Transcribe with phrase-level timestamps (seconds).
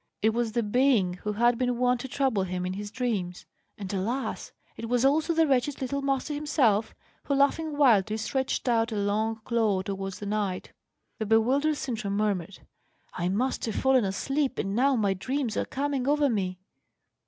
[0.23, 3.45] It was the being who had been wont to trouble him in his dreams;
[3.77, 4.51] and, alas!
[4.75, 9.35] it was also the wretched little Master himself, who, laughing wildly, stretched out a long
[9.45, 10.73] claw towards the knight.
[11.19, 12.65] The bewildered Sintram murmured,
[13.13, 16.57] "I must have fallen asleep; and now my dreams are coming over me!"